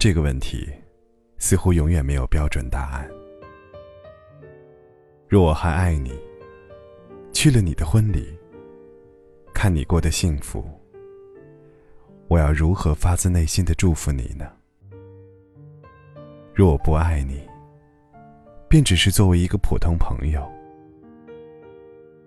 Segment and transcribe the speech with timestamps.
[0.00, 0.72] 这个问题
[1.38, 3.10] 似乎永远没有标准答案。
[5.26, 6.16] 若我还爱你，
[7.32, 8.32] 去了你的婚礼，
[9.52, 10.64] 看你过得幸福，
[12.28, 14.48] 我要如何发自内心的祝福你呢？
[16.54, 17.42] 若我不爱你，
[18.68, 20.48] 便只是作为一个普通朋友。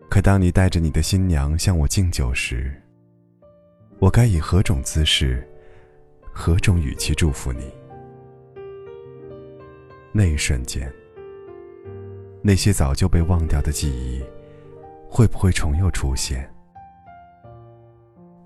[0.09, 2.69] 可当你带着你的新娘向我敬酒时，
[3.97, 5.47] 我该以何种姿势，
[6.33, 7.71] 何种语气祝福你？
[10.11, 10.91] 那一瞬间，
[12.41, 14.23] 那些早就被忘掉的记忆，
[15.09, 16.49] 会不会重又出现？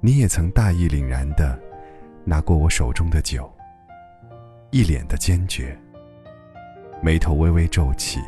[0.01, 1.57] 你也曾大义凛然的
[2.23, 3.49] 拿过我手中的酒，
[4.71, 5.77] 一脸的坚决，
[7.01, 8.19] 眉头微微皱起，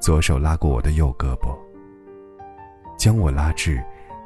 [0.00, 1.56] 左手拉过我的右胳膊，
[2.98, 3.82] 将我拉至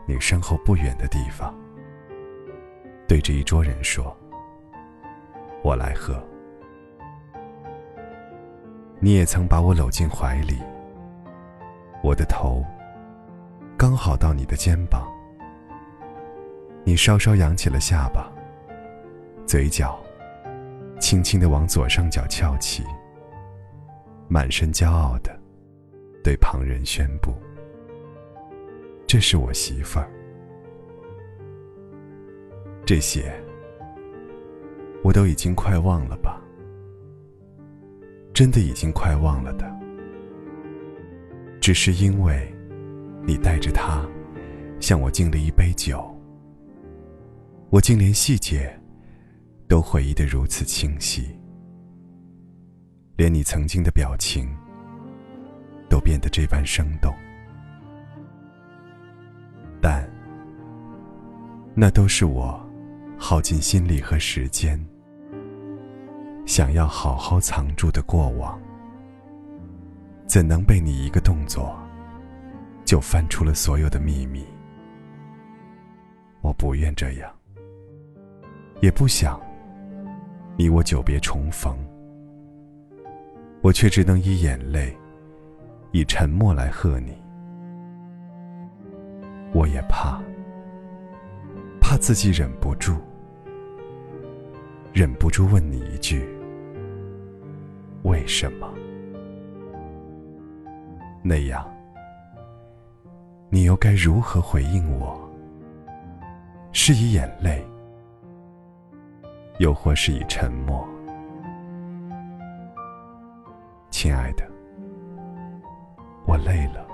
[0.06, 1.54] 你身后不远的地方。
[3.06, 4.16] 对着一桌人说
[5.62, 6.20] ：“我来喝。”
[8.98, 10.58] 你也曾把我搂进怀里，
[12.02, 12.64] 我的头
[13.76, 15.06] 刚好到你的肩膀，
[16.82, 18.32] 你稍稍扬起了下巴，
[19.46, 19.98] 嘴角
[20.98, 22.82] 轻轻的往左上角翘起，
[24.28, 25.38] 满身骄傲的
[26.24, 27.34] 对旁人宣布
[29.06, 30.10] ：“这是我媳妇儿。”
[32.86, 33.34] 这些，
[35.02, 36.40] 我都已经快忘了吧？
[38.32, 39.68] 真的已经快忘了的。
[41.60, 42.48] 只是因为，
[43.24, 44.06] 你带着他，
[44.78, 46.16] 向我敬了一杯酒，
[47.70, 48.72] 我竟连细节，
[49.66, 51.36] 都回忆的如此清晰，
[53.16, 54.48] 连你曾经的表情，
[55.90, 57.12] 都变得这般生动。
[59.82, 60.08] 但，
[61.74, 62.64] 那都是我。
[63.18, 64.78] 耗尽心力和时间，
[66.46, 68.58] 想要好好藏住的过往，
[70.26, 71.76] 怎能被你一个动作
[72.84, 74.44] 就翻出了所有的秘密？
[76.40, 77.32] 我不愿这样，
[78.80, 79.40] 也不想
[80.56, 81.76] 你我久别重逢，
[83.62, 84.96] 我却只能以眼泪、
[85.90, 87.16] 以沉默来贺你。
[89.52, 90.20] 我也怕。
[91.80, 92.96] 怕自己忍不住，
[94.96, 96.26] 忍不住问你一句：
[98.04, 98.66] 为什么？
[101.22, 101.70] 那样，
[103.50, 105.20] 你又该如何回应我？
[106.72, 107.62] 是以眼泪，
[109.58, 110.88] 又或是以沉默？
[113.90, 114.48] 亲爱的，
[116.26, 116.88] 我累了，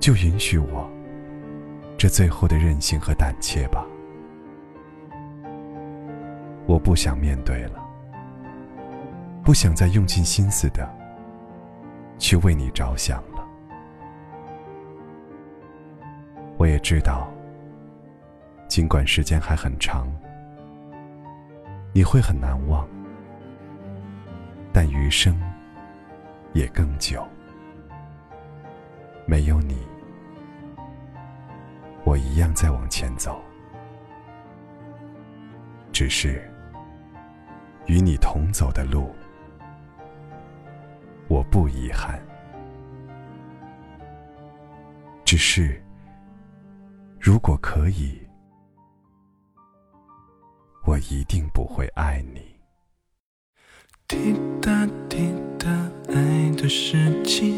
[0.00, 0.90] 就允许我。
[1.96, 3.86] 这最后的任性和胆怯吧，
[6.68, 7.82] 我不想面对了，
[9.42, 10.86] 不想再用尽心思的
[12.18, 13.42] 去为你着想了。
[16.58, 17.26] 我也知道，
[18.68, 20.06] 尽管时间还很长，
[21.94, 22.86] 你会很难忘，
[24.70, 25.40] 但余生
[26.52, 27.26] 也更久，
[29.24, 29.78] 没有你。
[32.04, 33.40] 我一样在往前走，
[35.92, 36.42] 只是
[37.88, 39.14] 与你同走的路，
[41.26, 42.22] 我不遗憾。
[45.24, 45.82] 只是，
[47.18, 48.20] 如果可以，
[50.84, 52.42] 我一定不会爱你。
[54.06, 55.68] 滴答滴答，
[56.08, 57.57] 爱的事情，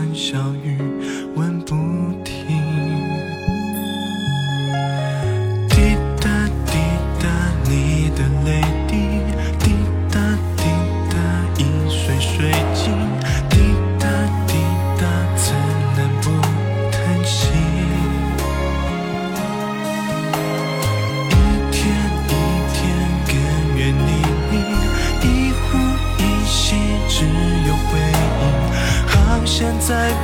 [0.00, 0.89] 滴像小雨，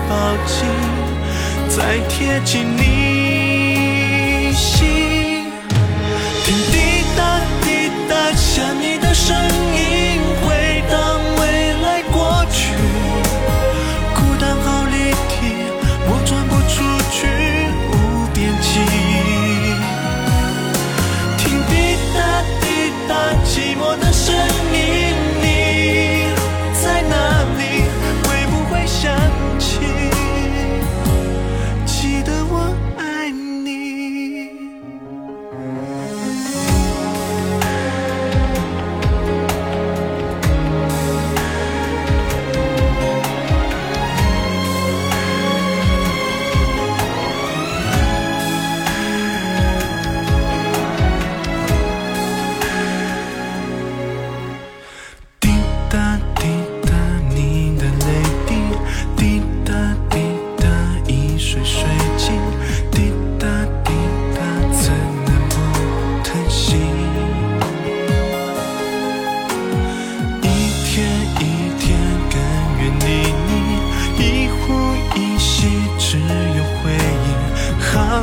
[0.08, 0.14] 抱
[0.46, 0.64] 紧，
[1.68, 5.50] 再贴近你心，
[6.44, 6.74] 滴滴
[7.16, 7.20] 答
[7.62, 9.36] 滴答，像你的声
[9.74, 9.75] 音。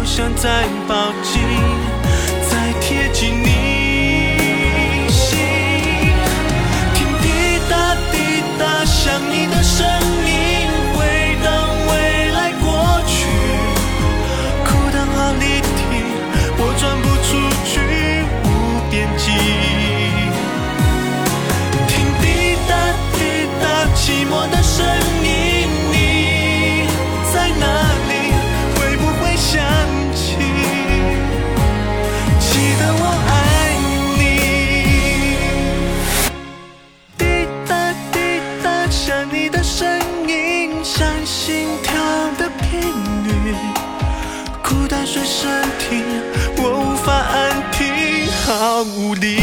[0.03, 1.72] 不想再抱紧。
[45.05, 46.01] 水身体
[46.57, 49.42] 我无法安停好无力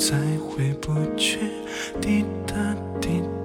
[0.00, 1.38] 再回不去，
[2.00, 2.54] 滴答
[3.02, 3.39] 滴答。